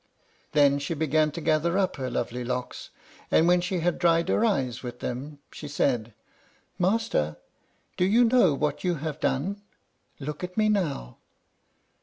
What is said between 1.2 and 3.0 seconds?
to gather up her lovely locks;